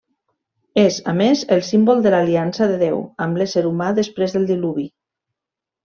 És, 0.83 0.95
a 1.13 1.15
més, 1.19 1.43
el 1.57 1.61
símbol 1.67 2.01
de 2.07 2.15
l'Aliança 2.15 2.71
de 2.73 2.81
Déu 2.87 2.99
amb 3.27 3.43
l'ésser 3.43 3.67
humà 3.75 3.95
després 4.03 4.39
del 4.39 4.53
Diluvi. 4.55 4.93